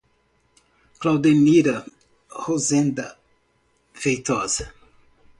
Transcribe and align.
Claudenira 0.99 1.85
Rozenda 2.29 3.19
Feitosa 3.93 4.73